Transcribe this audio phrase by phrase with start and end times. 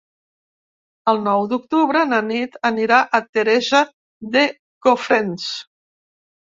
[1.13, 3.85] El nou d'octubre na Nit anirà a Teresa
[4.35, 4.49] de
[4.89, 5.49] Cofrents.